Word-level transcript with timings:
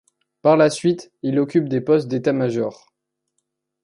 Par 0.41 0.57
la 0.57 0.71
suite 0.71 1.11
il 1.21 1.37
occupe 1.37 1.69
des 1.69 1.79
postes 1.79 2.07
d'état-major. 2.07 2.91